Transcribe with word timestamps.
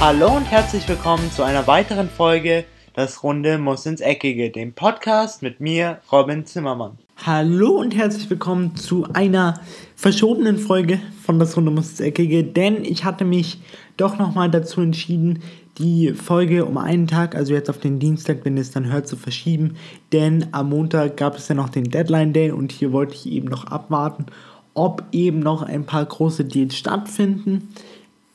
Hallo 0.00 0.36
und 0.36 0.44
herzlich 0.44 0.88
willkommen 0.88 1.28
zu 1.32 1.42
einer 1.42 1.66
weiteren 1.66 2.08
Folge 2.08 2.64
Das 2.94 3.24
Runde 3.24 3.58
muss 3.58 3.84
ins 3.84 4.00
Eckige, 4.00 4.48
dem 4.48 4.72
Podcast 4.72 5.42
mit 5.42 5.58
mir, 5.58 5.98
Robin 6.12 6.46
Zimmermann. 6.46 6.98
Hallo 7.26 7.80
und 7.80 7.96
herzlich 7.96 8.30
willkommen 8.30 8.76
zu 8.76 9.08
einer 9.12 9.60
verschobenen 9.96 10.56
Folge 10.56 11.00
von 11.24 11.40
Das 11.40 11.56
Runde 11.56 11.72
muss 11.72 11.90
ins 11.90 12.00
Eckige, 12.00 12.44
denn 12.44 12.84
ich 12.84 13.04
hatte 13.04 13.24
mich 13.24 13.60
doch 13.96 14.16
nochmal 14.18 14.48
dazu 14.48 14.80
entschieden, 14.82 15.40
die 15.78 16.12
Folge 16.12 16.64
um 16.64 16.78
einen 16.78 17.08
Tag, 17.08 17.34
also 17.34 17.52
jetzt 17.52 17.68
auf 17.68 17.78
den 17.78 17.98
Dienstag, 17.98 18.44
wenn 18.44 18.56
ihr 18.56 18.62
es 18.62 18.70
dann 18.70 18.92
hört, 18.92 19.08
zu 19.08 19.16
verschieben, 19.16 19.74
denn 20.12 20.46
am 20.52 20.68
Montag 20.68 21.16
gab 21.16 21.36
es 21.36 21.48
ja 21.48 21.56
noch 21.56 21.70
den 21.70 21.90
Deadline 21.90 22.32
Day 22.32 22.52
und 22.52 22.70
hier 22.70 22.92
wollte 22.92 23.16
ich 23.16 23.26
eben 23.26 23.48
noch 23.48 23.64
abwarten, 23.66 24.26
ob 24.74 25.02
eben 25.10 25.40
noch 25.40 25.62
ein 25.62 25.86
paar 25.86 26.04
große 26.04 26.44
Deals 26.44 26.76
stattfinden. 26.76 27.74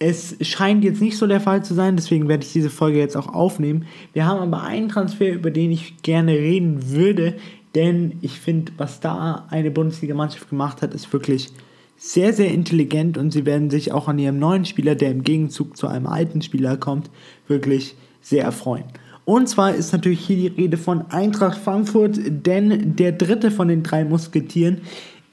Es 0.05 0.35
scheint 0.41 0.83
jetzt 0.83 0.99
nicht 0.99 1.15
so 1.15 1.27
der 1.27 1.39
Fall 1.39 1.63
zu 1.63 1.73
sein, 1.73 1.95
deswegen 1.95 2.27
werde 2.27 2.43
ich 2.43 2.51
diese 2.51 2.69
Folge 2.69 2.99
jetzt 2.99 3.15
auch 3.15 3.33
aufnehmen. 3.33 3.85
Wir 4.11 4.25
haben 4.25 4.41
aber 4.41 4.61
einen 4.61 4.89
Transfer, 4.89 5.31
über 5.31 5.49
den 5.49 5.71
ich 5.71 6.01
gerne 6.01 6.33
reden 6.33 6.91
würde, 6.91 7.35
denn 7.73 8.17
ich 8.19 8.37
finde, 8.37 8.73
was 8.75 8.99
da 8.99 9.45
eine 9.49 9.71
Bundesliga-Mannschaft 9.71 10.49
gemacht 10.49 10.81
hat, 10.81 10.93
ist 10.93 11.13
wirklich 11.13 11.53
sehr, 11.95 12.33
sehr 12.33 12.51
intelligent 12.51 13.17
und 13.17 13.31
sie 13.31 13.45
werden 13.45 13.69
sich 13.69 13.93
auch 13.93 14.09
an 14.09 14.19
ihrem 14.19 14.39
neuen 14.39 14.65
Spieler, 14.65 14.95
der 14.95 15.09
im 15.09 15.23
Gegenzug 15.23 15.77
zu 15.77 15.87
einem 15.87 16.07
alten 16.07 16.41
Spieler 16.41 16.75
kommt, 16.75 17.09
wirklich 17.47 17.95
sehr 18.19 18.43
erfreuen. 18.43 18.83
Und 19.23 19.47
zwar 19.47 19.73
ist 19.73 19.93
natürlich 19.93 20.19
hier 20.19 20.35
die 20.35 20.47
Rede 20.47 20.75
von 20.75 21.09
Eintracht 21.11 21.57
Frankfurt, 21.57 22.19
denn 22.27 22.97
der 22.97 23.13
dritte 23.13 23.51
von 23.51 23.69
den 23.69 23.83
drei 23.83 24.03
Musketieren 24.03 24.81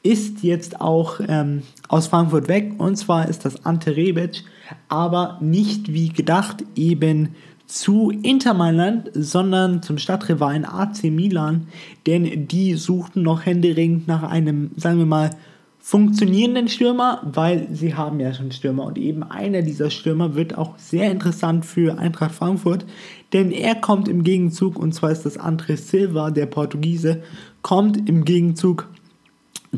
ist 0.02 0.42
jetzt 0.42 0.80
auch 0.80 1.20
ähm, 1.26 1.62
aus 1.88 2.06
Frankfurt 2.06 2.48
weg. 2.48 2.72
Und 2.78 2.96
zwar 2.96 3.28
ist 3.28 3.44
das 3.44 3.64
Ante 3.66 3.96
Rebic, 3.96 4.44
aber 4.88 5.38
nicht 5.40 5.92
wie 5.92 6.08
gedacht 6.08 6.64
eben 6.74 7.34
zu 7.66 8.10
Inter 8.10 8.54
Mailand, 8.54 9.10
sondern 9.14 9.82
zum 9.82 9.98
Stadtrivalen 9.98 10.64
AC 10.64 11.04
Milan, 11.04 11.68
denn 12.06 12.48
die 12.48 12.74
suchten 12.74 13.22
noch 13.22 13.46
händeringend 13.46 14.08
nach 14.08 14.24
einem, 14.24 14.72
sagen 14.76 14.98
wir 14.98 15.06
mal, 15.06 15.30
funktionierenden 15.78 16.68
Stürmer, 16.68 17.22
weil 17.24 17.68
sie 17.72 17.94
haben 17.94 18.20
ja 18.20 18.34
schon 18.34 18.52
Stürmer. 18.52 18.84
Und 18.84 18.98
eben 18.98 19.22
einer 19.22 19.62
dieser 19.62 19.90
Stürmer 19.90 20.34
wird 20.34 20.58
auch 20.58 20.76
sehr 20.78 21.10
interessant 21.10 21.64
für 21.64 21.98
Eintracht 21.98 22.34
Frankfurt, 22.34 22.84
denn 23.32 23.50
er 23.50 23.76
kommt 23.76 24.08
im 24.08 24.24
Gegenzug, 24.24 24.78
und 24.78 24.92
zwar 24.92 25.10
ist 25.10 25.24
das 25.24 25.38
André 25.38 25.76
Silva, 25.76 26.30
der 26.30 26.46
Portugiese, 26.46 27.22
kommt 27.62 28.08
im 28.08 28.24
Gegenzug 28.24 28.88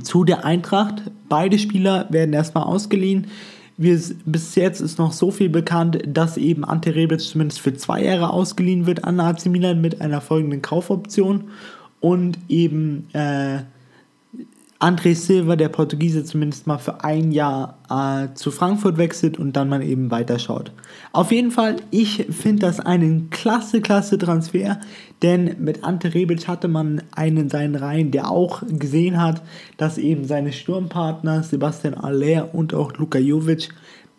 zu 0.01 0.25
der 0.25 0.45
Eintracht. 0.45 1.03
Beide 1.29 1.59
Spieler 1.59 2.07
werden 2.11 2.33
erstmal 2.33 2.65
ausgeliehen. 2.65 3.27
Wir, 3.77 4.01
bis 4.25 4.55
jetzt 4.55 4.81
ist 4.81 4.98
noch 4.98 5.12
so 5.12 5.31
viel 5.31 5.48
bekannt, 5.48 5.98
dass 6.07 6.37
eben 6.37 6.65
Ante 6.65 6.95
Rebic 6.95 7.21
zumindest 7.21 7.61
für 7.61 7.75
zwei 7.75 8.05
Jahre 8.05 8.31
ausgeliehen 8.31 8.87
wird 8.87 9.05
an 9.05 9.19
AC 9.19 9.47
Milan 9.47 9.81
mit 9.81 10.01
einer 10.01 10.20
folgenden 10.20 10.63
Kaufoption 10.63 11.45
und 12.01 12.39
eben 12.48 13.09
äh, 13.13 13.61
André 14.83 15.14
Silva, 15.14 15.55
der 15.55 15.69
Portugiese, 15.69 16.25
zumindest 16.25 16.66
mal 16.66 16.78
für 16.78 17.05
ein 17.05 17.30
Jahr 17.30 17.78
äh, 17.88 18.34
zu 18.34 18.50
Frankfurt 18.50 18.98
wechselt 18.98 19.39
und 19.39 19.52
dann 19.55 19.69
man 19.69 19.80
eben 19.80 20.11
weiterschaut. 20.11 20.72
Auf 21.12 21.30
jeden 21.30 21.52
Fall, 21.52 21.77
ich 21.92 22.27
finde 22.30 22.66
das 22.66 22.80
einen 22.80 23.30
klasse, 23.30 23.80
klasse 23.80 24.19
Transfer, 24.19 24.80
denn 25.22 25.55
mit 25.61 25.84
Ante 25.84 26.12
Rebic 26.12 26.48
hatte 26.48 26.66
man 26.66 27.00
einen 27.14 27.36
in 27.36 27.48
seinen 27.48 27.77
Reihen, 27.77 28.11
der 28.11 28.28
auch 28.28 28.64
gesehen 28.66 29.22
hat, 29.22 29.42
dass 29.77 29.98
eben 29.98 30.24
seine 30.24 30.52
Sturmpartner 30.52 31.44
Sebastian 31.44 31.94
Aller 31.94 32.52
und 32.52 32.74
auch 32.74 32.92
Luka 32.95 33.20
Jovic 33.20 33.68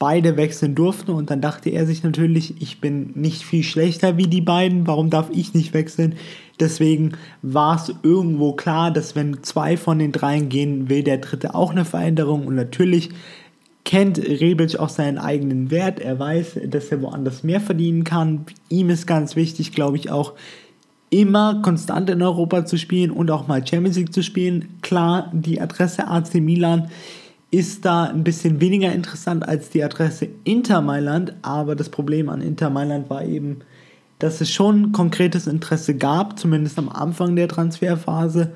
beide 0.03 0.35
wechseln 0.35 0.75
durften 0.75 1.11
und 1.11 1.29
dann 1.29 1.39
dachte 1.39 1.69
er 1.69 1.85
sich 1.85 2.03
natürlich, 2.03 2.61
ich 2.61 2.81
bin 2.81 3.11
nicht 3.15 3.41
viel 3.41 3.63
schlechter 3.63 4.17
wie 4.17 4.27
die 4.27 4.41
beiden, 4.41 4.85
warum 4.85 5.09
darf 5.09 5.29
ich 5.31 5.53
nicht 5.53 5.73
wechseln? 5.73 6.15
Deswegen 6.59 7.13
war 7.41 7.77
es 7.77 7.95
irgendwo 8.03 8.51
klar, 8.51 8.91
dass 8.91 9.15
wenn 9.15 9.43
zwei 9.43 9.77
von 9.77 9.99
den 9.99 10.11
dreien 10.11 10.49
gehen, 10.49 10.89
will 10.89 11.03
der 11.03 11.19
dritte 11.19 11.55
auch 11.55 11.71
eine 11.71 11.85
Veränderung 11.85 12.45
und 12.47 12.55
natürlich 12.55 13.11
kennt 13.85 14.17
Rebic 14.17 14.77
auch 14.77 14.89
seinen 14.89 15.19
eigenen 15.19 15.71
Wert. 15.71 16.01
Er 16.01 16.19
weiß, 16.19 16.59
dass 16.67 16.89
er 16.89 17.01
woanders 17.01 17.43
mehr 17.43 17.61
verdienen 17.61 18.03
kann. 18.03 18.45
Ihm 18.67 18.89
ist 18.89 19.07
ganz 19.07 19.37
wichtig, 19.37 19.71
glaube 19.71 19.95
ich, 19.95 20.11
auch 20.11 20.33
immer 21.11 21.61
konstant 21.61 22.09
in 22.09 22.21
Europa 22.21 22.65
zu 22.65 22.77
spielen 22.77 23.09
und 23.09 23.31
auch 23.31 23.47
mal 23.47 23.65
Champions 23.65 23.95
League 23.95 24.13
zu 24.13 24.21
spielen. 24.21 24.79
Klar, 24.81 25.31
die 25.31 25.61
Adresse 25.61 26.09
AC 26.09 26.41
Milan 26.41 26.89
ist 27.53 27.85
da 27.85 28.05
ein 28.05 28.23
bisschen 28.23 28.59
weniger 28.59 28.91
interessant 28.91 29.47
als 29.47 29.69
die 29.69 29.83
Adresse 29.83 30.27
Inter 30.43 30.81
Mailand, 30.81 31.35
aber 31.43 31.75
das 31.75 31.89
Problem 31.89 32.27
an 32.29 32.41
Inter 32.41 32.71
Mailand 32.71 33.11
war 33.11 33.23
eben, 33.23 33.59
dass 34.17 34.41
es 34.41 34.49
schon 34.49 34.91
konkretes 34.91 35.45
Interesse 35.45 35.93
gab, 35.93 36.39
zumindest 36.39 36.79
am 36.79 36.89
Anfang 36.89 37.35
der 37.35 37.47
Transferphase. 37.47 38.53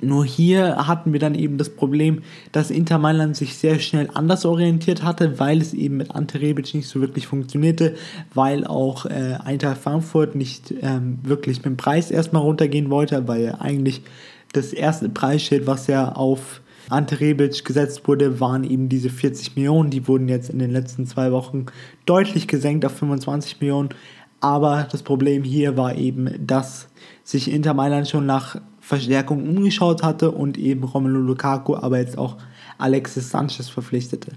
Nur 0.00 0.24
hier 0.24 0.88
hatten 0.88 1.12
wir 1.12 1.20
dann 1.20 1.36
eben 1.36 1.56
das 1.56 1.68
Problem, 1.68 2.22
dass 2.50 2.72
Inter 2.72 2.98
Mailand 2.98 3.36
sich 3.36 3.56
sehr 3.56 3.78
schnell 3.78 4.10
anders 4.12 4.44
orientiert 4.44 5.04
hatte, 5.04 5.38
weil 5.38 5.60
es 5.60 5.72
eben 5.72 5.98
mit 5.98 6.10
Ante 6.10 6.40
Rebic 6.40 6.74
nicht 6.74 6.88
so 6.88 7.00
wirklich 7.00 7.28
funktionierte, 7.28 7.94
weil 8.34 8.66
auch 8.66 9.06
äh, 9.06 9.38
Eintracht 9.44 9.78
Frankfurt 9.78 10.34
nicht 10.34 10.74
ähm, 10.82 11.20
wirklich 11.22 11.58
mit 11.58 11.66
dem 11.66 11.76
Preis 11.76 12.10
erstmal 12.10 12.42
runtergehen 12.42 12.90
wollte, 12.90 13.28
weil 13.28 13.54
eigentlich 13.60 14.02
das 14.52 14.72
erste 14.72 15.08
Preisschild, 15.08 15.68
was 15.68 15.86
ja 15.86 16.10
auf 16.10 16.60
Ante 16.88 17.20
Rebic 17.20 17.64
gesetzt 17.64 18.06
wurde, 18.06 18.40
waren 18.40 18.64
eben 18.64 18.88
diese 18.88 19.10
40 19.10 19.56
Millionen. 19.56 19.90
Die 19.90 20.06
wurden 20.08 20.28
jetzt 20.28 20.50
in 20.50 20.58
den 20.58 20.70
letzten 20.70 21.06
zwei 21.06 21.32
Wochen 21.32 21.66
deutlich 22.06 22.48
gesenkt 22.48 22.84
auf 22.84 22.92
25 22.92 23.60
Millionen. 23.60 23.90
Aber 24.40 24.86
das 24.90 25.02
Problem 25.02 25.42
hier 25.42 25.76
war 25.76 25.96
eben, 25.96 26.28
dass 26.46 26.88
sich 27.22 27.50
Inter 27.50 27.74
Mailand 27.74 28.08
schon 28.08 28.26
nach 28.26 28.60
Verstärkung 28.80 29.48
umgeschaut 29.48 30.02
hatte 30.02 30.30
und 30.30 30.58
eben 30.58 30.84
Romelu 30.84 31.20
Lukaku, 31.20 31.74
aber 31.74 31.98
jetzt 31.98 32.18
auch 32.18 32.36
Alexis 32.76 33.30
Sanchez 33.30 33.70
verpflichtete. 33.70 34.32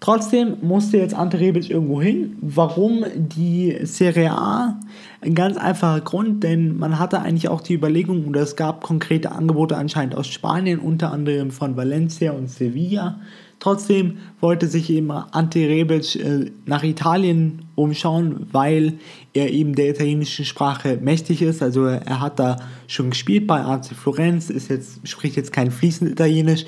Trotzdem 0.00 0.56
musste 0.62 0.96
jetzt 0.96 1.14
Ante 1.14 1.38
Rebic 1.38 1.70
irgendwo 1.70 2.00
hin. 2.00 2.36
Warum 2.40 3.04
die 3.14 3.78
Serie 3.82 4.32
A? 4.32 4.79
Ein 5.22 5.34
ganz 5.34 5.58
einfacher 5.58 6.00
Grund, 6.00 6.42
denn 6.44 6.78
man 6.78 6.98
hatte 6.98 7.20
eigentlich 7.20 7.48
auch 7.48 7.60
die 7.60 7.74
Überlegung, 7.74 8.26
oder 8.26 8.40
es 8.40 8.56
gab 8.56 8.82
konkrete 8.82 9.32
Angebote 9.32 9.76
anscheinend 9.76 10.14
aus 10.14 10.28
Spanien, 10.28 10.78
unter 10.78 11.12
anderem 11.12 11.50
von 11.50 11.76
Valencia 11.76 12.32
und 12.32 12.48
Sevilla. 12.48 13.20
Trotzdem 13.58 14.16
wollte 14.40 14.66
sich 14.66 14.88
eben 14.88 15.10
Ante 15.10 15.58
Rebic 15.68 16.16
äh, 16.16 16.50
nach 16.64 16.82
Italien 16.82 17.66
umschauen, 17.74 18.46
weil 18.50 18.94
er 19.34 19.50
eben 19.50 19.74
der 19.74 19.90
italienischen 19.90 20.46
Sprache 20.46 20.98
mächtig 21.02 21.42
ist. 21.42 21.62
Also 21.62 21.84
er 21.84 22.20
hat 22.20 22.38
da 22.38 22.56
schon 22.86 23.10
gespielt 23.10 23.46
bei 23.46 23.60
AC 23.60 23.88
Florenz, 23.88 24.48
ist 24.48 24.70
jetzt, 24.70 25.06
spricht 25.06 25.36
jetzt 25.36 25.52
kein 25.52 25.70
fließend 25.70 26.10
Italienisch, 26.10 26.64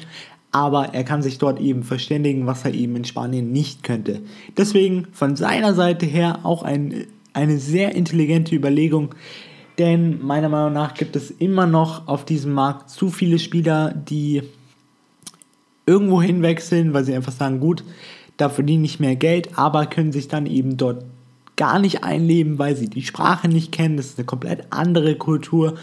aber 0.51 0.93
er 0.93 1.05
kann 1.05 1.23
sich 1.23 1.39
dort 1.39 1.59
eben 1.59 1.83
verständigen, 1.83 2.47
was 2.47 2.67
er 2.67 2.75
eben 2.75 2.95
in 2.97 3.07
Spanien 3.07 3.51
nicht 3.51 3.83
könnte. 3.83 4.21
Deswegen 4.59 5.07
von 5.13 5.35
seiner 5.37 5.73
Seite 5.73 6.05
her 6.05 6.41
auch 6.43 6.63
ein, 6.63 7.07
eine 7.33 7.59
sehr 7.59 7.95
intelligente 7.95 8.55
Überlegung, 8.55 9.15
denn 9.79 10.25
meiner 10.25 10.49
Meinung 10.49 10.73
nach 10.73 10.95
gibt 10.95 11.17
es 11.17 11.31
immer 11.31 11.67
noch 11.67 12.07
auf 12.09 12.25
diesem 12.25 12.53
Markt 12.53 12.91
zu 12.91 13.11
viele 13.11 13.39
Spieler, 13.39 13.93
die 13.93 14.43
irgendwo 15.87 16.21
hinwechseln, 16.21 16.93
weil 16.93 17.05
sie 17.05 17.15
einfach 17.15 17.33
sagen, 17.33 17.59
gut, 17.59 17.85
da 18.37 18.49
verdiene 18.49 18.85
ich 18.85 19.01
mehr 19.01 19.17
Geld, 19.17 19.59
aber 19.59 19.87
können 19.87 20.13
sich 20.13 20.29
dann 20.29 20.47
eben 20.47 20.77
dort 20.77 21.05
gar 21.57 21.79
nicht 21.79 22.05
einleben, 22.05 22.59
weil 22.59 22.77
sie 22.77 22.89
die 22.89 23.03
Sprache 23.03 23.49
nicht 23.49 23.73
kennen. 23.73 23.97
Das 23.97 24.07
ist 24.07 24.19
eine 24.19 24.27
komplett 24.27 24.67
andere 24.71 25.17
Kultur 25.17 25.77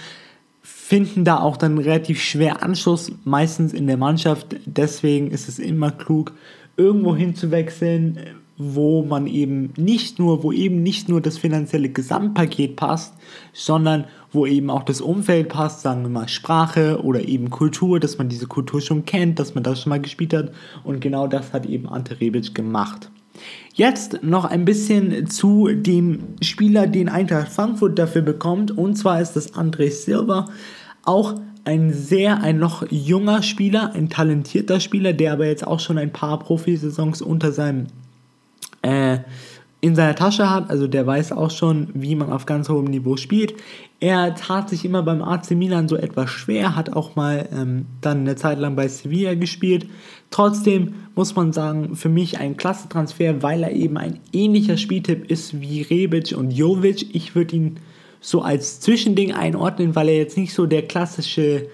finden 0.89 1.23
da 1.23 1.39
auch 1.39 1.57
dann 1.57 1.77
relativ 1.77 2.21
schwer 2.21 2.63
Anschluss, 2.63 3.11
meistens 3.23 3.73
in 3.73 3.85
der 3.85 3.97
Mannschaft. 3.97 4.55
Deswegen 4.65 5.29
ist 5.29 5.47
es 5.47 5.59
immer 5.59 5.91
klug, 5.91 6.33
irgendwo 6.77 7.15
hinzuwechseln, 7.15 8.19
wo 8.61 9.03
man 9.03 9.25
eben 9.25 9.73
nicht 9.77 10.19
nur, 10.19 10.43
wo 10.43 10.51
eben 10.51 10.83
nicht 10.83 11.07
nur 11.07 11.21
das 11.21 11.37
finanzielle 11.37 11.89
Gesamtpaket 11.89 12.75
passt, 12.75 13.13
sondern 13.53 14.03
wo 14.31 14.45
eben 14.45 14.69
auch 14.69 14.83
das 14.83 14.99
Umfeld 14.99 15.47
passt, 15.49 15.81
sagen 15.81 16.03
wir 16.03 16.09
mal 16.09 16.27
Sprache 16.27 17.01
oder 17.01 17.27
eben 17.27 17.49
Kultur, 17.49 17.99
dass 17.99 18.17
man 18.17 18.27
diese 18.27 18.47
Kultur 18.47 18.81
schon 18.81 19.05
kennt, 19.05 19.39
dass 19.39 19.55
man 19.55 19.63
das 19.63 19.81
schon 19.81 19.89
mal 19.89 20.01
gespielt 20.01 20.33
hat 20.33 20.51
und 20.83 20.99
genau 20.99 21.25
das 21.25 21.53
hat 21.53 21.65
eben 21.65 21.87
Ante 21.87 22.19
Rebic 22.19 22.53
gemacht. 22.53 23.09
Jetzt 23.73 24.23
noch 24.23 24.43
ein 24.43 24.65
bisschen 24.65 25.27
zu 25.27 25.69
dem 25.69 26.19
Spieler, 26.41 26.85
den 26.85 27.07
Eintracht 27.07 27.49
Frankfurt 27.49 27.97
dafür 27.97 28.21
bekommt 28.21 28.71
und 28.77 28.97
zwar 28.97 29.21
ist 29.21 29.37
das 29.37 29.53
André 29.53 29.89
Silva. 29.89 30.49
Auch 31.05 31.35
ein 31.63 31.93
sehr, 31.93 32.41
ein 32.41 32.59
noch 32.59 32.85
junger 32.91 33.41
Spieler, 33.41 33.93
ein 33.93 34.09
talentierter 34.09 34.79
Spieler, 34.79 35.13
der 35.13 35.33
aber 35.33 35.45
jetzt 35.45 35.65
auch 35.65 35.79
schon 35.79 35.97
ein 35.97 36.11
paar 36.11 36.39
Profisaisons 36.39 37.21
unter 37.21 37.51
seinem, 37.51 37.87
äh, 38.81 39.19
in 39.81 39.95
seiner 39.95 40.15
Tasche 40.15 40.49
hat, 40.49 40.69
also 40.69 40.87
der 40.87 41.07
weiß 41.07 41.31
auch 41.31 41.51
schon, 41.51 41.87
wie 41.93 42.15
man 42.15 42.31
auf 42.31 42.45
ganz 42.45 42.67
hohem 42.67 42.85
Niveau 42.85 43.15
spielt. 43.15 43.53
Er 44.01 44.35
tat 44.35 44.69
sich 44.69 44.83
immer 44.83 45.03
beim 45.03 45.21
AC 45.21 45.51
Milan 45.51 45.87
so 45.87 45.95
etwas 45.95 46.29
schwer, 46.29 46.75
hat 46.75 46.93
auch 46.93 47.15
mal 47.15 47.47
ähm, 47.53 47.85
dann 48.01 48.19
eine 48.19 48.35
Zeit 48.35 48.59
lang 48.59 48.75
bei 48.75 48.87
Sevilla 48.89 49.35
gespielt. 49.35 49.87
Trotzdem 50.31 50.95
muss 51.15 51.35
man 51.35 51.53
sagen, 51.53 51.95
für 51.95 52.09
mich 52.09 52.39
ein 52.39 52.57
klasse 52.57 52.89
Transfer, 52.89 53.41
weil 53.41 53.63
er 53.63 53.71
eben 53.71 53.97
ein 53.97 54.19
ähnlicher 54.33 54.75
Spieltipp 54.75 55.31
ist 55.31 55.61
wie 55.61 55.81
Rebic 55.81 56.35
und 56.37 56.51
Jovic. 56.51 57.15
Ich 57.15 57.35
würde 57.35 57.55
ihn 57.55 57.77
so 58.19 58.41
als 58.41 58.81
Zwischending 58.81 59.33
einordnen, 59.33 59.95
weil 59.95 60.09
er 60.09 60.17
jetzt 60.17 60.37
nicht 60.37 60.53
so 60.53 60.65
der 60.65 60.81
klassische 60.83 61.67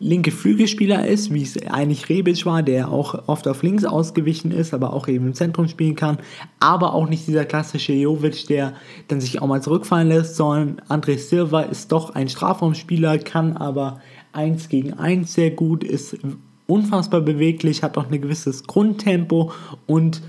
linke 0.00 0.30
Flügelspieler 0.30 1.06
ist, 1.06 1.32
wie 1.32 1.42
es 1.42 1.56
eigentlich 1.66 2.08
Rebic 2.08 2.44
war, 2.46 2.62
der 2.62 2.90
auch 2.90 3.28
oft 3.28 3.46
auf 3.46 3.62
links 3.62 3.84
ausgewichen 3.84 4.50
ist, 4.50 4.74
aber 4.74 4.92
auch 4.92 5.08
eben 5.08 5.28
im 5.28 5.34
Zentrum 5.34 5.68
spielen 5.68 5.94
kann, 5.94 6.18
aber 6.60 6.94
auch 6.94 7.08
nicht 7.08 7.26
dieser 7.26 7.44
klassische 7.44 7.92
Jovic, 7.92 8.46
der 8.48 8.74
dann 9.08 9.20
sich 9.20 9.40
auch 9.40 9.46
mal 9.46 9.62
zurückfallen 9.62 10.08
lässt, 10.08 10.36
sondern 10.36 10.80
André 10.88 11.16
Silva 11.18 11.62
ist 11.62 11.92
doch 11.92 12.14
ein 12.14 12.28
Strafraumspieler, 12.28 13.18
kann 13.18 13.56
aber 13.56 14.00
1 14.32 14.68
gegen 14.68 14.94
1 14.94 15.32
sehr 15.32 15.52
gut, 15.52 15.84
ist 15.84 16.18
unfassbar 16.66 17.20
beweglich, 17.20 17.82
hat 17.82 17.96
auch 17.96 18.10
ein 18.10 18.20
gewisses 18.20 18.64
Grundtempo 18.64 19.52
und 19.86 20.22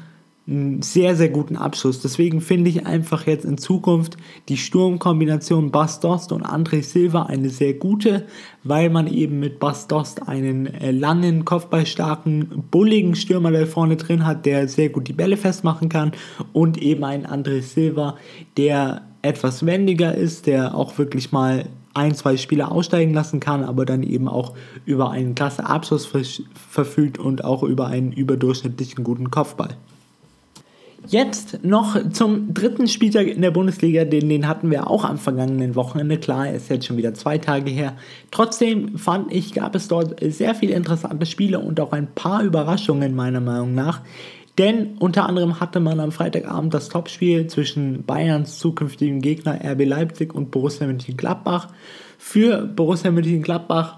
einen 0.48 0.84
sehr, 0.84 1.16
sehr 1.16 1.30
guten 1.30 1.56
Abschluss. 1.56 2.02
Deswegen 2.02 2.40
finde 2.40 2.70
ich 2.70 2.86
einfach 2.86 3.26
jetzt 3.26 3.46
in 3.46 3.58
Zukunft 3.58 4.18
die 4.48 4.58
Sturmkombination 4.58 5.72
Bastost 5.72 6.32
und 6.32 6.46
André 6.46 6.84
Silva 6.84 7.24
eine 7.24 7.50
sehr 7.50 7.74
gute, 7.74 8.28
weil 8.64 8.90
man 8.92 9.08
eben 9.08 9.40
mit 9.40 9.60
Bastost 9.60 10.28
einen 10.28 10.68
äh, 10.68 10.92
langen, 10.92 11.46
kopfballstarken, 11.46 12.64
bulligen 12.70 13.16
Stürmer 13.16 13.52
da 13.52 13.66
vorne 13.66 13.96
drin 13.96 14.26
hat, 14.26 14.46
der 14.46 14.68
sehr 14.68 14.90
gut 14.90 15.08
die 15.08 15.14
Bälle 15.14 15.38
festmachen 15.38 15.90
kann 15.90 16.12
und 16.54 16.78
eben 16.78 17.04
einen 17.04 17.26
André 17.26 17.62
Silva, 17.62 18.16
der 18.58 19.02
etwas 19.24 19.66
wendiger 19.66 20.14
ist, 20.14 20.46
der 20.46 20.76
auch 20.76 21.00
wirklich 21.00 21.32
mal 21.32 21.66
ein, 21.96 22.14
zwei 22.14 22.38
Spieler 22.38 22.72
aussteigen 22.72 23.14
lassen 23.14 23.40
kann, 23.40 23.64
aber 23.64 23.86
dann 23.86 24.04
eben 24.04 24.28
auch 24.28 24.54
über 24.86 25.10
einen 25.12 25.34
klasse 25.34 25.66
Abschluss 25.66 26.08
verfügt 26.70 27.18
und 27.18 27.44
auch 27.44 27.64
über 27.64 27.88
einen 27.88 28.12
überdurchschnittlichen 28.12 29.04
guten 29.04 29.32
Kopfball. 29.32 29.78
Jetzt 31.08 31.64
noch 31.64 32.12
zum 32.12 32.54
dritten 32.54 32.88
Spieltag 32.88 33.28
in 33.28 33.42
der 33.42 33.52
Bundesliga, 33.52 34.06
den, 34.06 34.30
den 34.30 34.48
hatten 34.48 34.72
wir 34.72 34.90
auch 34.90 35.04
am 35.04 35.18
vergangenen 35.18 35.76
Wochenende. 35.76 36.18
Klar, 36.18 36.52
ist 36.52 36.70
jetzt 36.70 36.86
schon 36.86 36.98
wieder 36.98 37.14
zwei 37.14 37.38
Tage 37.38 37.72
her. 37.72 37.96
Trotzdem 38.32 38.98
fand 38.98 39.32
ich, 39.32 39.54
gab 39.54 39.76
es 39.76 39.88
dort 39.88 40.16
sehr 40.22 40.56
viele 40.56 40.74
interessante 40.74 41.26
Spiele 41.26 41.60
und 41.60 41.80
auch 41.80 41.92
ein 41.92 42.08
paar 42.14 42.44
Überraschungen 42.44 43.16
meiner 43.16 43.42
Meinung 43.42 43.74
nach. 43.74 44.02
Denn 44.58 44.96
unter 45.00 45.28
anderem 45.28 45.60
hatte 45.60 45.80
man 45.80 46.00
am 46.00 46.12
Freitagabend 46.12 46.74
das 46.74 46.90
Topspiel 46.90 47.48
zwischen 47.48 48.06
Bayerns 48.06 48.58
zukünftigem 48.60 49.22
Gegner 49.22 49.60
RB 49.64 49.86
Leipzig 49.86 50.34
und 50.34 50.50
Borussia 50.52 50.88
Mönchengladbach. 50.88 51.68
Für 52.18 52.66
Borussia 52.66 53.12
Mönchengladbach 53.12 53.98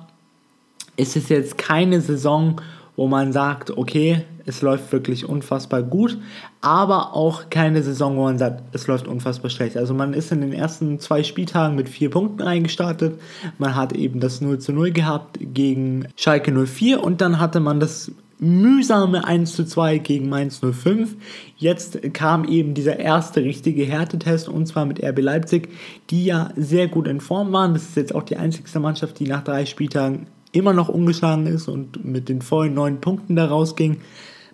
ist 0.95 1.15
es 1.15 1.29
jetzt 1.29 1.59
keine 1.59 2.01
Saison, 2.01 2.59
wo 2.97 3.07
man 3.07 3.31
sagt, 3.31 3.71
okay, 3.77 4.25
es 4.45 4.61
läuft 4.61 4.91
wirklich 4.91 5.29
unfassbar 5.29 5.83
gut, 5.83 6.17
aber 6.61 7.13
auch 7.13 7.49
keine 7.49 7.83
Saison, 7.83 8.17
wo 8.17 8.23
man 8.23 8.39
sagt, 8.39 8.63
es 8.73 8.87
läuft 8.87 9.07
unfassbar 9.07 9.49
schlecht. 9.49 9.77
Also 9.77 9.93
man 9.93 10.13
ist 10.13 10.31
in 10.31 10.41
den 10.41 10.51
ersten 10.51 10.99
zwei 10.99 11.23
Spieltagen 11.23 11.75
mit 11.75 11.87
vier 11.87 12.09
Punkten 12.09 12.41
eingestartet, 12.41 13.19
man 13.59 13.75
hat 13.75 13.93
eben 13.93 14.19
das 14.19 14.41
0 14.41 14.59
zu 14.59 14.73
0 14.73 14.91
gehabt 14.91 15.37
gegen 15.39 16.07
Schalke 16.15 16.51
04 16.51 17.03
und 17.03 17.21
dann 17.21 17.39
hatte 17.39 17.59
man 17.59 17.79
das 17.79 18.11
mühsame 18.39 19.25
1 19.25 19.55
zu 19.55 19.65
2 19.65 19.97
gegen 19.99 20.29
Mainz 20.29 20.59
05. 20.59 21.15
Jetzt 21.55 22.13
kam 22.13 22.45
eben 22.45 22.73
dieser 22.73 22.99
erste 22.99 23.43
richtige 23.43 23.85
Härtetest 23.85 24.49
und 24.49 24.67
zwar 24.67 24.85
mit 24.85 25.03
RB 25.03 25.19
Leipzig, 25.19 25.69
die 26.09 26.25
ja 26.25 26.49
sehr 26.55 26.87
gut 26.87 27.07
in 27.07 27.19
Form 27.19 27.51
waren. 27.51 27.73
Das 27.73 27.83
ist 27.83 27.95
jetzt 27.95 28.13
auch 28.13 28.23
die 28.23 28.37
einzigste 28.37 28.79
Mannschaft, 28.79 29.19
die 29.19 29.27
nach 29.27 29.43
drei 29.43 29.65
Spieltagen 29.65 30.27
immer 30.51 30.73
noch 30.73 30.89
ungeschlagen 30.89 31.45
ist 31.47 31.67
und 31.67 32.03
mit 32.05 32.29
den 32.29 32.41
vollen 32.41 32.73
neun 32.73 33.01
Punkten 33.01 33.35
da 33.35 33.45
rausging. 33.45 33.97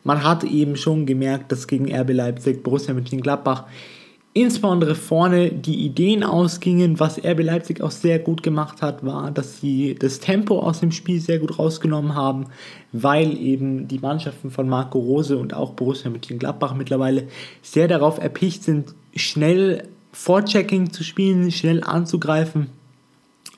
Man 0.03 0.23
hat 0.23 0.43
eben 0.43 0.75
schon 0.75 1.05
gemerkt, 1.05 1.51
dass 1.51 1.67
gegen 1.67 1.93
RB 1.93 2.11
Leipzig, 2.11 2.63
Borussia 2.63 2.93
Mönchengladbach 2.93 3.65
insbesondere 4.33 4.95
vorne 4.95 5.51
die 5.51 5.85
Ideen 5.85 6.23
ausgingen. 6.23 6.99
Was 6.99 7.23
RB 7.23 7.43
Leipzig 7.43 7.81
auch 7.81 7.91
sehr 7.91 8.19
gut 8.19 8.43
gemacht 8.43 8.81
hat, 8.81 9.05
war, 9.05 9.31
dass 9.31 9.61
sie 9.61 9.95
das 9.95 10.19
Tempo 10.19 10.59
aus 10.59 10.79
dem 10.79 10.91
Spiel 10.91 11.19
sehr 11.19 11.39
gut 11.39 11.59
rausgenommen 11.59 12.15
haben, 12.15 12.47
weil 12.91 13.37
eben 13.37 13.87
die 13.87 13.99
Mannschaften 13.99 14.49
von 14.49 14.67
Marco 14.67 14.99
Rose 14.99 15.37
und 15.37 15.53
auch 15.53 15.73
Borussia 15.73 16.09
Mönchengladbach 16.09 16.73
mittlerweile 16.73 17.27
sehr 17.61 17.87
darauf 17.87 18.17
erpicht 18.17 18.63
sind, 18.63 18.95
schnell 19.15 19.87
Vorchecking 20.11 20.91
zu 20.91 21.03
spielen, 21.03 21.51
schnell 21.51 21.83
anzugreifen 21.83 22.67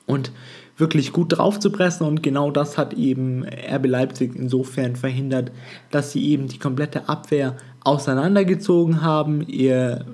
und 0.06 0.30
wirklich 0.76 1.12
gut 1.12 1.36
drauf 1.36 1.58
zu 1.58 1.70
pressen 1.70 2.06
und 2.06 2.22
genau 2.22 2.50
das 2.50 2.76
hat 2.76 2.94
eben 2.94 3.44
RB 3.44 3.86
Leipzig 3.86 4.34
insofern 4.36 4.96
verhindert, 4.96 5.50
dass 5.90 6.12
sie 6.12 6.28
eben 6.28 6.48
die 6.48 6.58
komplette 6.58 7.08
Abwehr 7.08 7.56
auseinandergezogen 7.82 9.02
haben, 9.02 9.42
ihr 9.46 10.04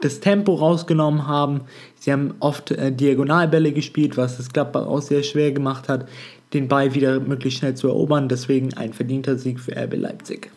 das 0.00 0.20
Tempo 0.20 0.54
rausgenommen 0.54 1.26
haben. 1.26 1.62
Sie 1.94 2.12
haben 2.12 2.34
oft 2.40 2.72
äh, 2.72 2.92
Diagonalbälle 2.92 3.72
gespielt, 3.72 4.16
was 4.16 4.36
das 4.36 4.52
Gladbach 4.52 4.86
auch 4.86 5.00
sehr 5.00 5.22
schwer 5.22 5.52
gemacht 5.52 5.88
hat, 5.88 6.08
den 6.52 6.68
Ball 6.68 6.94
wieder 6.94 7.20
möglichst 7.20 7.60
schnell 7.60 7.74
zu 7.74 7.88
erobern. 7.88 8.28
Deswegen 8.28 8.74
ein 8.74 8.92
verdienter 8.92 9.38
Sieg 9.38 9.60
für 9.60 9.76
RB 9.76 9.94
Leipzig. 9.94 10.50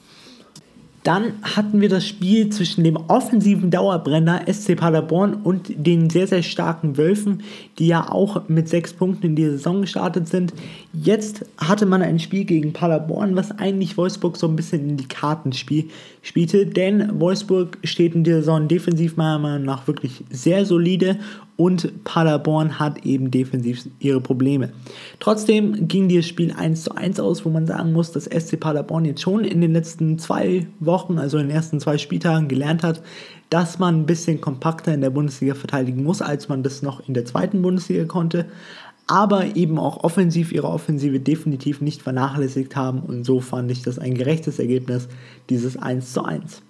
Dann 1.05 1.33
hatten 1.43 1.81
wir 1.81 1.89
das 1.89 2.07
Spiel 2.07 2.49
zwischen 2.49 2.83
dem 2.83 2.95
offensiven 2.95 3.69
Dauerbrenner 3.69 4.51
SC 4.51 4.75
Paderborn 4.75 5.35
und 5.35 5.71
den 5.77 6.09
sehr, 6.09 6.25
sehr 6.25 6.41
starken 6.41 6.97
Wölfen, 6.97 7.43
die 7.77 7.85
ja 7.85 8.11
auch 8.11 8.49
mit 8.49 8.67
sechs 8.67 8.91
Punkten 8.91 9.27
in 9.27 9.35
die 9.35 9.45
Saison 9.45 9.81
gestartet 9.81 10.27
sind. 10.27 10.51
Jetzt 10.93 11.45
hatte 11.59 11.85
man 11.85 12.01
ein 12.01 12.17
Spiel 12.17 12.43
gegen 12.43 12.73
Paderborn, 12.73 13.35
was 13.35 13.51
eigentlich 13.59 13.97
Wolfsburg 13.97 14.35
so 14.35 14.47
ein 14.47 14.55
bisschen 14.55 14.89
in 14.89 14.97
die 14.97 15.07
Karten 15.07 15.53
spiel 15.53 15.89
spielte, 16.23 16.65
denn 16.65 17.19
Wolfsburg 17.19 17.77
steht 17.83 18.15
in 18.15 18.23
dieser 18.23 18.39
Saison 18.39 18.67
defensiv 18.67 19.15
meiner 19.15 19.37
Meinung 19.37 19.63
nach 19.63 19.85
wirklich 19.85 20.23
sehr 20.31 20.65
solide 20.65 21.19
und 21.57 22.03
Paderborn 22.03 22.79
hat 22.79 23.05
eben 23.05 23.31
defensiv 23.31 23.87
ihre 23.99 24.19
Probleme. 24.19 24.71
Trotzdem 25.19 25.87
ging 25.87 26.09
dieses 26.09 26.27
Spiel 26.27 26.51
1 26.51 26.83
zu 26.83 26.95
1 26.95 27.19
aus, 27.19 27.45
wo 27.45 27.49
man 27.49 27.65
sagen 27.65 27.93
muss, 27.93 28.11
dass 28.11 28.25
SC 28.25 28.59
Paderborn 28.59 29.05
jetzt 29.05 29.21
schon 29.21 29.45
in 29.45 29.61
den 29.61 29.71
letzten 29.71 30.19
zwei 30.19 30.67
Wochen, 30.79 31.17
also 31.17 31.37
in 31.37 31.47
den 31.47 31.55
ersten 31.55 31.79
zwei 31.79 31.97
Spieltagen 31.97 32.47
gelernt 32.47 32.83
hat, 32.83 33.01
dass 33.49 33.79
man 33.79 34.01
ein 34.01 34.05
bisschen 34.05 34.41
kompakter 34.41 34.93
in 34.93 35.01
der 35.01 35.11
Bundesliga 35.11 35.55
verteidigen 35.55 36.03
muss, 36.03 36.21
als 36.21 36.49
man 36.49 36.63
das 36.63 36.81
noch 36.81 37.07
in 37.07 37.13
der 37.13 37.25
zweiten 37.25 37.61
Bundesliga 37.61 38.05
konnte, 38.05 38.47
aber 39.07 39.55
eben 39.55 39.77
auch 39.77 40.03
offensiv 40.03 40.51
ihre 40.51 40.67
Offensive 40.67 41.19
definitiv 41.19 41.79
nicht 41.79 42.01
vernachlässigt 42.01 42.75
haben 42.75 42.99
und 42.99 43.23
so 43.23 43.39
fand 43.39 43.71
ich 43.71 43.83
das 43.83 43.99
ein 43.99 44.15
gerechtes 44.15 44.59
Ergebnis, 44.59 45.07
dieses 45.49 45.77
1 45.77 46.11
zu 46.11 46.23
1. 46.23 46.63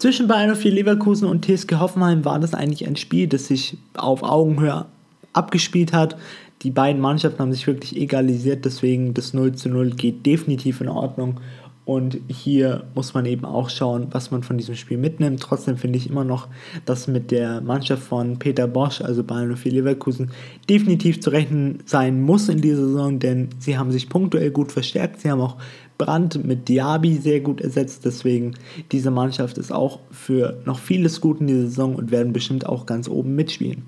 Zwischen 0.00 0.28
Bayern 0.28 0.56
04 0.56 0.72
Leverkusen 0.72 1.28
und 1.28 1.44
TSG 1.44 1.74
Hoffenheim 1.74 2.24
war 2.24 2.38
das 2.40 2.54
eigentlich 2.54 2.86
ein 2.88 2.96
Spiel, 2.96 3.26
das 3.26 3.48
sich 3.48 3.76
auf 3.92 4.22
Augenhöhe 4.22 4.86
abgespielt 5.34 5.92
hat. 5.92 6.16
Die 6.62 6.70
beiden 6.70 7.02
Mannschaften 7.02 7.38
haben 7.38 7.52
sich 7.52 7.66
wirklich 7.66 7.94
egalisiert, 7.98 8.64
deswegen 8.64 9.12
das 9.12 9.34
0 9.34 9.56
zu 9.56 9.68
0 9.68 9.90
geht 9.90 10.24
definitiv 10.24 10.80
in 10.80 10.88
Ordnung. 10.88 11.38
Und 11.84 12.18
hier 12.28 12.84
muss 12.94 13.12
man 13.12 13.26
eben 13.26 13.44
auch 13.44 13.68
schauen, 13.68 14.06
was 14.12 14.30
man 14.30 14.42
von 14.42 14.56
diesem 14.56 14.74
Spiel 14.74 14.96
mitnimmt. 14.96 15.40
Trotzdem 15.40 15.76
finde 15.76 15.98
ich 15.98 16.08
immer 16.08 16.24
noch, 16.24 16.48
dass 16.86 17.06
mit 17.06 17.30
der 17.30 17.60
Mannschaft 17.60 18.02
von 18.02 18.38
Peter 18.38 18.66
Bosch, 18.66 19.02
also 19.02 19.22
Bayern 19.22 19.54
04 19.54 19.72
Leverkusen, 19.72 20.30
definitiv 20.68 21.20
zu 21.20 21.28
rechnen 21.28 21.80
sein 21.84 22.22
muss 22.22 22.48
in 22.48 22.62
dieser 22.62 22.86
Saison, 22.86 23.18
denn 23.18 23.48
sie 23.58 23.76
haben 23.76 23.90
sich 23.92 24.08
punktuell 24.08 24.50
gut 24.50 24.72
verstärkt. 24.72 25.20
Sie 25.20 25.30
haben 25.30 25.42
auch 25.42 25.56
Brandt 26.00 26.42
mit 26.44 26.68
Diaby 26.68 27.16
sehr 27.16 27.40
gut 27.40 27.60
ersetzt. 27.60 28.06
Deswegen, 28.06 28.54
diese 28.90 29.10
Mannschaft 29.10 29.58
ist 29.58 29.70
auch 29.70 30.00
für 30.10 30.60
noch 30.64 30.78
vieles 30.78 31.20
gut 31.20 31.40
in 31.40 31.46
dieser 31.46 31.66
Saison 31.66 31.94
und 31.94 32.10
werden 32.10 32.32
bestimmt 32.32 32.64
auch 32.64 32.86
ganz 32.86 33.08
oben 33.08 33.34
mitspielen. 33.36 33.82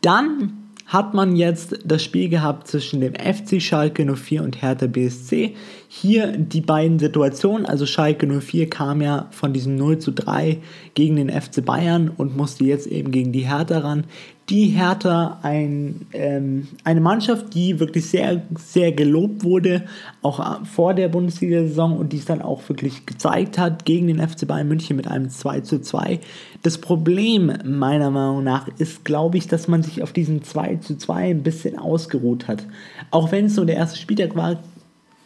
Dann 0.00 0.52
hat 0.86 1.14
man 1.14 1.34
jetzt 1.34 1.78
das 1.84 2.04
Spiel 2.04 2.28
gehabt 2.28 2.68
zwischen 2.68 3.00
dem 3.00 3.14
FC 3.14 3.60
Schalke 3.60 4.04
04 4.04 4.42
und 4.42 4.60
Hertha 4.60 4.86
BSC. 4.86 5.54
Hier 5.88 6.36
die 6.36 6.60
beiden 6.60 6.98
Situationen, 6.98 7.64
also 7.64 7.86
Schalke 7.86 8.26
04 8.26 8.68
kam 8.68 9.00
ja 9.00 9.26
von 9.30 9.52
diesem 9.52 9.76
0 9.76 9.98
zu 9.98 10.12
3 10.12 10.58
gegen 10.94 11.16
den 11.16 11.30
FC 11.30 11.64
Bayern 11.64 12.10
und 12.14 12.36
musste 12.36 12.64
jetzt 12.64 12.86
eben 12.86 13.10
gegen 13.10 13.32
die 13.32 13.48
Hertha 13.48 13.78
ran 13.78 14.04
die 14.50 14.66
Hertha 14.66 15.38
ein, 15.42 16.06
ähm, 16.12 16.68
eine 16.84 17.00
Mannschaft, 17.00 17.54
die 17.54 17.80
wirklich 17.80 18.10
sehr, 18.10 18.42
sehr 18.58 18.92
gelobt 18.92 19.42
wurde, 19.42 19.84
auch 20.22 20.64
vor 20.64 20.92
der 20.92 21.08
Bundesliga-Saison 21.08 21.96
und 21.96 22.12
die 22.12 22.18
es 22.18 22.26
dann 22.26 22.42
auch 22.42 22.68
wirklich 22.68 23.06
gezeigt 23.06 23.56
hat 23.56 23.86
gegen 23.86 24.06
den 24.06 24.20
FC 24.20 24.46
Bayern 24.46 24.68
München 24.68 24.96
mit 24.96 25.08
einem 25.08 25.30
2 25.30 25.60
zu 25.60 25.80
2. 25.80 26.20
Das 26.62 26.78
Problem 26.78 27.52
meiner 27.64 28.10
Meinung 28.10 28.44
nach 28.44 28.68
ist, 28.78 29.04
glaube 29.04 29.38
ich, 29.38 29.48
dass 29.48 29.66
man 29.66 29.82
sich 29.82 30.02
auf 30.02 30.12
diesen 30.12 30.42
2 30.42 30.76
zu 30.76 30.98
2 30.98 31.30
ein 31.30 31.42
bisschen 31.42 31.78
ausgeruht 31.78 32.46
hat. 32.46 32.66
Auch 33.10 33.32
wenn 33.32 33.46
es 33.46 33.54
so 33.54 33.64
der 33.64 33.76
erste 33.76 33.98
Spieltag 33.98 34.36
war, 34.36 34.58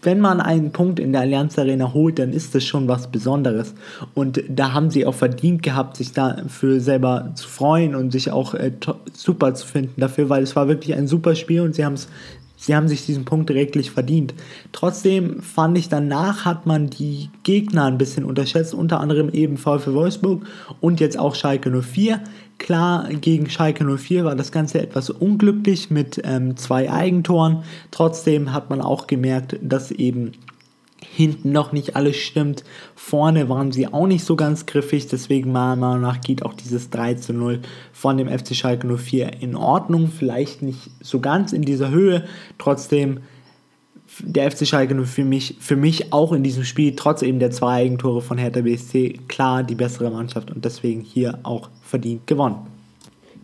wenn 0.02 0.20
man 0.20 0.40
einen 0.40 0.70
Punkt 0.70 1.00
in 1.00 1.12
der 1.12 1.22
Allianz 1.22 1.58
Arena 1.58 1.92
holt, 1.92 2.18
dann 2.18 2.32
ist 2.32 2.54
das 2.54 2.64
schon 2.64 2.86
was 2.86 3.10
Besonderes. 3.10 3.74
Und 4.14 4.42
da 4.48 4.72
haben 4.72 4.90
sie 4.90 5.06
auch 5.06 5.14
verdient 5.14 5.62
gehabt, 5.62 5.96
sich 5.96 6.12
dafür 6.12 6.80
selber 6.80 7.32
zu 7.34 7.48
freuen 7.48 7.94
und 7.94 8.12
sich 8.12 8.30
auch 8.30 8.54
äh, 8.54 8.72
super 9.12 9.54
zu 9.54 9.66
finden 9.66 10.00
dafür, 10.00 10.28
weil 10.28 10.42
es 10.42 10.54
war 10.54 10.68
wirklich 10.68 10.94
ein 10.94 11.08
super 11.08 11.34
Spiel 11.34 11.62
und 11.62 11.74
sie 11.74 11.84
haben 11.84 11.94
es 11.94 12.08
Sie 12.60 12.74
haben 12.74 12.88
sich 12.88 13.06
diesen 13.06 13.24
Punkt 13.24 13.52
reglich 13.52 13.92
verdient. 13.92 14.34
Trotzdem 14.72 15.42
fand 15.42 15.78
ich 15.78 15.88
danach 15.88 16.44
hat 16.44 16.66
man 16.66 16.90
die 16.90 17.30
Gegner 17.44 17.84
ein 17.84 17.98
bisschen 17.98 18.24
unterschätzt, 18.24 18.74
unter 18.74 18.98
anderem 18.98 19.28
eben 19.28 19.56
VfL 19.56 19.94
Wolfsburg 19.94 20.44
und 20.80 20.98
jetzt 20.98 21.20
auch 21.20 21.36
Schalke 21.36 21.70
04. 21.70 22.20
Klar, 22.58 23.08
gegen 23.14 23.48
Schalke 23.48 23.84
04 23.84 24.24
war 24.24 24.34
das 24.34 24.52
Ganze 24.52 24.80
etwas 24.80 25.10
unglücklich 25.10 25.90
mit 25.90 26.20
ähm, 26.24 26.56
zwei 26.56 26.90
Eigentoren. 26.90 27.62
Trotzdem 27.90 28.52
hat 28.52 28.68
man 28.68 28.80
auch 28.80 29.06
gemerkt, 29.06 29.56
dass 29.62 29.90
eben 29.92 30.32
hinten 31.00 31.52
noch 31.52 31.72
nicht 31.72 31.96
alles 31.96 32.16
stimmt. 32.16 32.64
Vorne 32.96 33.48
waren 33.48 33.70
sie 33.70 33.86
auch 33.86 34.06
nicht 34.06 34.24
so 34.24 34.36
ganz 34.36 34.66
griffig, 34.66 35.06
deswegen 35.06 35.52
meiner 35.52 35.76
Meinung 35.76 36.02
nach 36.02 36.20
geht 36.20 36.44
auch 36.44 36.54
dieses 36.54 36.90
3 36.90 37.14
zu 37.14 37.32
0 37.32 37.60
von 37.92 38.16
dem 38.16 38.28
FC 38.28 38.54
Schalke 38.54 38.86
04 38.86 39.40
in 39.40 39.54
Ordnung. 39.54 40.08
Vielleicht 40.08 40.62
nicht 40.62 40.90
so 41.00 41.20
ganz 41.20 41.52
in 41.52 41.62
dieser 41.62 41.90
Höhe, 41.90 42.24
trotzdem 42.58 43.20
der 44.20 44.50
FC 44.50 44.66
Schalke 44.66 45.04
für 45.04 45.24
mich, 45.24 45.56
für 45.60 45.76
mich 45.76 46.12
auch 46.12 46.32
in 46.32 46.42
diesem 46.42 46.64
Spiel, 46.64 46.94
trotz 46.96 47.22
eben 47.22 47.38
der 47.38 47.50
zwei 47.50 47.82
Eigentore 47.82 48.22
von 48.22 48.38
Hertha 48.38 48.60
BSC, 48.60 49.20
klar 49.28 49.62
die 49.62 49.74
bessere 49.74 50.10
Mannschaft 50.10 50.50
und 50.50 50.64
deswegen 50.64 51.00
hier 51.00 51.38
auch 51.42 51.70
verdient 51.82 52.26
gewonnen. 52.26 52.66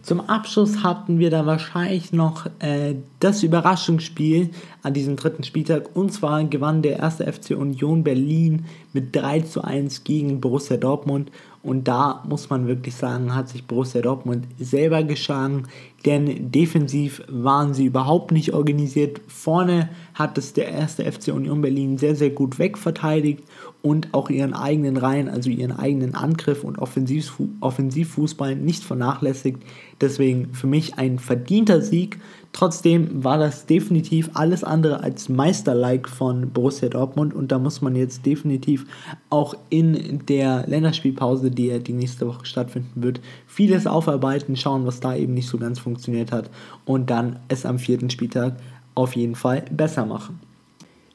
Zum 0.02 0.21
Abschluss 0.21 0.83
hatten 0.83 1.19
wir 1.19 1.31
dann 1.31 1.47
wahrscheinlich 1.47 2.12
noch 2.12 2.47
äh, 2.59 2.95
das 3.25 3.43
Überraschungsspiel 3.43 4.50
an 4.83 4.93
diesem 4.93 5.16
dritten 5.16 5.45
Spieltag. 5.45 5.97
Und 5.97 6.12
zwar 6.12 6.45
gewann 6.45 6.83
der 6.83 6.99
erste 6.99 7.31
FC 7.31 7.52
Union 7.57 8.04
Berlin 8.04 8.66
mit 8.93 9.16
3 9.16 9.40
zu 9.40 9.64
1 9.64 10.04
gegen 10.04 10.43
Borussia 10.43 10.76
Dortmund. 10.76 11.31
Und 11.62 11.88
da 11.88 12.23
muss 12.28 12.50
man 12.50 12.66
wirklich 12.66 12.95
sagen, 12.95 13.35
hat 13.35 13.49
sich 13.49 13.66
Borussia 13.66 14.02
Dortmund 14.02 14.47
selber 14.59 15.02
geschlagen, 15.02 15.62
denn 16.04 16.52
defensiv 16.52 17.23
waren 17.26 17.73
sie 17.73 17.87
überhaupt 17.87 18.33
nicht 18.33 18.52
organisiert. 18.52 19.23
Vorne 19.28 19.88
hat 20.12 20.37
es 20.37 20.52
der 20.52 20.69
erste 20.69 21.11
FC 21.11 21.28
Union 21.28 21.62
Berlin 21.62 21.97
sehr, 21.97 22.16
sehr 22.16 22.28
gut 22.28 22.59
wegverteidigt 22.59 23.43
und 23.81 24.12
auch 24.12 24.28
ihren 24.28 24.52
eigenen 24.52 24.99
Reihen, 24.99 25.31
also 25.31 25.49
ihren 25.49 25.73
eigenen 25.73 26.14
Angriff 26.14 26.64
und 26.64 26.78
Offensivfußball 26.78 28.57
nicht 28.57 28.85
vernachlässigt. 28.85 29.62
Deswegen 30.02 30.52
für 30.52 30.66
mich 30.66 30.99
ein 30.99 31.19
verdienter 31.19 31.81
Sieg. 31.81 32.21
Trotzdem 32.54 33.25
war 33.25 33.37
das 33.37 33.66
definitiv 33.66 34.30
alles 34.34 34.62
andere 34.62 35.00
als 35.00 35.28
Meisterlike 35.28 36.08
von 36.08 36.50
Borussia 36.50 36.88
Dortmund 36.88 37.34
und 37.34 37.50
da 37.50 37.58
muss 37.58 37.82
man 37.82 37.96
jetzt 37.96 38.25
definitiv 38.25 38.87
auch 39.28 39.56
in 39.70 40.25
der 40.28 40.64
Länderspielpause, 40.68 41.50
die 41.50 41.66
ja 41.66 41.80
die 41.80 41.92
nächste 41.92 42.28
Woche 42.28 42.46
stattfinden 42.46 43.02
wird, 43.02 43.20
vieles 43.49 43.88
aufarbeiten, 43.88 44.54
schauen, 44.54 44.87
was 44.87 45.00
da 45.00 45.16
eben 45.16 45.34
nicht 45.34 45.49
so 45.49 45.58
ganz 45.58 45.80
funktioniert 45.80 46.30
hat 46.30 46.49
und 46.84 47.11
dann 47.11 47.40
es 47.49 47.66
am 47.66 47.80
vierten 47.80 48.08
Spieltag 48.08 48.56
auf 48.94 49.16
jeden 49.16 49.34
Fall 49.34 49.64
besser 49.73 50.06
machen. 50.06 50.38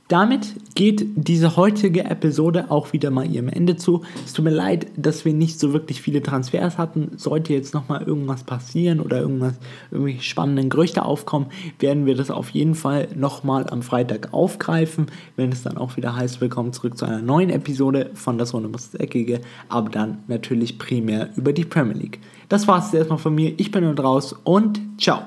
Damit 0.09 0.55
geht 0.73 1.05
diese 1.15 1.55
heutige 1.55 2.03
Episode 2.05 2.71
auch 2.71 2.93
wieder 2.93 3.11
mal 3.11 3.29
ihrem 3.29 3.47
Ende 3.47 3.75
zu. 3.75 4.03
Es 4.25 4.33
tut 4.33 4.43
mir 4.43 4.49
leid, 4.49 4.87
dass 4.97 5.23
wir 5.23 5.35
nicht 5.35 5.59
so 5.59 5.71
wirklich 5.71 6.01
viele 6.01 6.23
Transfers 6.23 6.79
hatten. 6.79 7.11
Sollte 7.15 7.53
jetzt 7.53 7.75
nochmal 7.75 8.01
irgendwas 8.01 8.43
passieren 8.43 9.01
oder 9.01 9.19
irgendwas, 9.19 9.53
irgendwelche 9.91 10.23
spannenden 10.23 10.71
Gerüchte 10.71 11.05
aufkommen, 11.05 11.51
werden 11.77 12.07
wir 12.07 12.15
das 12.15 12.31
auf 12.31 12.49
jeden 12.49 12.73
Fall 12.73 13.09
nochmal 13.13 13.69
am 13.69 13.83
Freitag 13.83 14.33
aufgreifen, 14.33 15.11
wenn 15.35 15.51
es 15.51 15.61
dann 15.61 15.77
auch 15.77 15.95
wieder 15.95 16.15
heißt, 16.15 16.41
willkommen 16.41 16.73
zurück 16.73 16.97
zu 16.97 17.05
einer 17.05 17.21
neuen 17.21 17.51
Episode 17.51 18.09
von 18.15 18.39
Das 18.39 18.55
Runde 18.55 18.69
muss 18.69 18.89
das 18.89 18.99
Eckige, 18.99 19.41
aber 19.67 19.91
dann 19.91 20.23
natürlich 20.27 20.79
primär 20.79 21.29
über 21.35 21.53
die 21.53 21.65
Premier 21.65 21.93
League. 21.93 22.19
Das 22.49 22.67
war 22.67 22.79
es 22.79 22.91
erstmal 22.91 23.19
von 23.19 23.35
mir. 23.35 23.53
Ich 23.57 23.69
bin 23.69 23.83
nun 23.83 23.99
raus 23.99 24.33
und 24.43 24.81
ciao. 24.99 25.21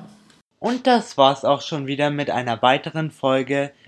Und 0.59 0.89
das 0.89 1.17
war's 1.17 1.45
auch 1.45 1.61
schon 1.61 1.87
wieder 1.87 2.11
mit 2.11 2.31
einer 2.31 2.63
weiteren 2.63 3.13
Folge 3.13 3.71